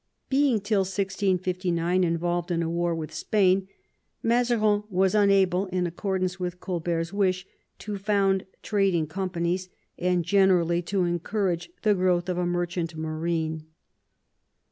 Being 0.29 0.61
till 0.61 0.79
1659 0.81 2.03
involved 2.03 2.49
in 2.49 2.63
a 2.63 2.69
war 2.71 2.95
with 2.95 3.13
Spain, 3.13 3.67
Mazarin 4.23 4.81
was 4.89 5.13
unable, 5.13 5.67
in 5.67 5.85
accordance 5.85 6.39
with 6.39 6.59
Colbert's 6.59 7.13
wish, 7.13 7.45
to 7.77 7.99
found 7.99 8.47
trading 8.63 9.05
companies, 9.05 9.69
and 9.99 10.25
generally 10.25 10.81
to 10.81 11.03
encourage 11.03 11.69
the 11.83 11.93
growth 11.93 12.29
of 12.29 12.39
a 12.39 12.47
merchant 12.47 12.95
marine. 12.95 13.67